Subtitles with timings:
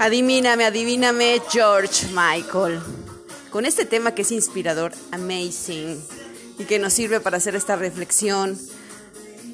[0.00, 2.80] Adivíname, adivíname, George Michael.
[3.50, 6.02] Con este tema que es inspirador, amazing,
[6.58, 8.58] y que nos sirve para hacer esta reflexión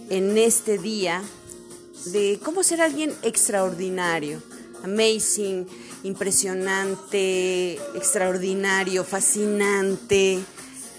[0.08, 1.20] en este día
[2.12, 4.40] de cómo ser alguien extraordinario,
[4.84, 5.66] amazing,
[6.04, 10.38] impresionante, extraordinario, fascinante.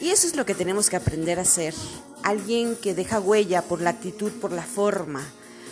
[0.01, 1.73] Y eso es lo que tenemos que aprender a ser.
[2.21, 5.25] Alguien que deja huella por la actitud, por la forma,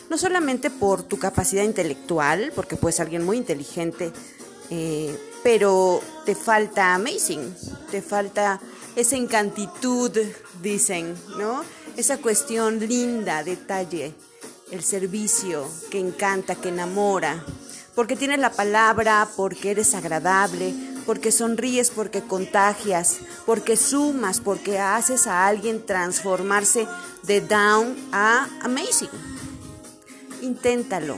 [0.09, 4.11] no solamente por tu capacidad intelectual, porque puedes ser alguien muy inteligente,
[4.69, 7.55] eh, pero te falta amazing,
[7.91, 8.59] te falta
[8.95, 10.11] esa encantitud,
[10.61, 11.63] dicen, ¿no?
[11.97, 14.13] Esa cuestión linda, detalle,
[14.71, 17.43] el servicio que encanta, que enamora,
[17.93, 20.73] porque tienes la palabra, porque eres agradable,
[21.05, 26.87] porque sonríes, porque contagias, porque sumas, porque haces a alguien transformarse
[27.23, 29.34] de down a amazing
[30.45, 31.17] inténtalo.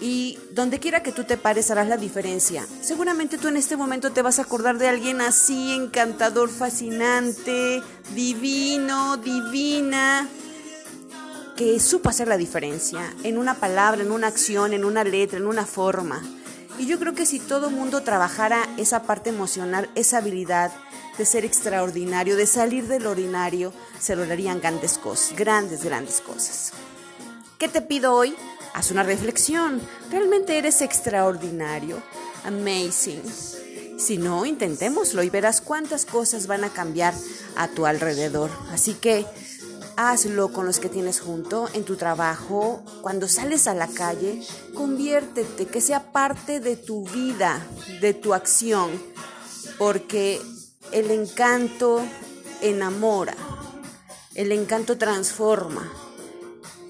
[0.00, 2.66] Y donde quiera que tú te pares harás la diferencia.
[2.80, 7.80] Seguramente tú en este momento te vas a acordar de alguien así, encantador, fascinante,
[8.12, 10.28] divino, divina,
[11.56, 15.46] que supo hacer la diferencia en una palabra, en una acción, en una letra, en
[15.46, 16.20] una forma.
[16.78, 20.72] Y yo creo que si todo mundo trabajara esa parte emocional, esa habilidad
[21.18, 26.72] de ser extraordinario, de salir del ordinario, se lograrían grandes cosas, grandes, grandes cosas.
[27.62, 28.34] ¿Qué te pido hoy?
[28.74, 29.80] Haz una reflexión.
[30.10, 32.02] ¿Realmente eres extraordinario?
[32.42, 33.22] Amazing.
[34.00, 37.14] Si no, intentémoslo y verás cuántas cosas van a cambiar
[37.54, 38.50] a tu alrededor.
[38.72, 39.24] Así que
[39.94, 44.42] hazlo con los que tienes junto, en tu trabajo, cuando sales a la calle,
[44.74, 47.64] conviértete, que sea parte de tu vida,
[48.00, 48.90] de tu acción,
[49.78, 50.42] porque
[50.90, 52.02] el encanto
[52.60, 53.36] enamora,
[54.34, 55.88] el encanto transforma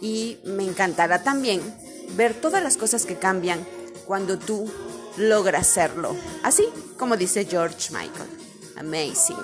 [0.03, 1.63] y me encantará también
[2.17, 3.65] ver todas las cosas que cambian
[4.05, 4.71] cuando tú
[5.17, 6.15] logras serlo.
[6.43, 6.69] Así
[6.99, 8.29] como dice George Michael.
[8.77, 9.37] Amazing.